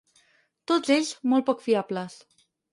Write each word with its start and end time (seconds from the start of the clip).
Tots 0.71 0.93
ells 0.95 1.13
molt 1.35 1.47
poc 1.53 1.63
fiables. 1.69 2.19